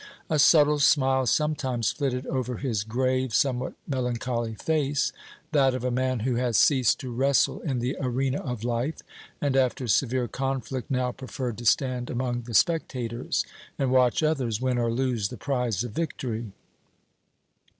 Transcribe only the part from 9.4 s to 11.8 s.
after severe conflict now preferred to